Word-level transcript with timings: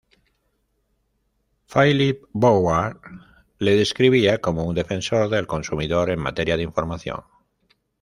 Philippe 1.71 2.25
Bouvard 2.33 2.95
le 3.59 3.75
describía 3.75 4.41
como 4.41 4.63
"un 4.63 4.73
defensor 4.73 5.29
del 5.29 5.45
consumidor 5.45 6.09
en 6.09 6.17
materia 6.17 6.57
de 6.57 6.63
información". 6.63 7.21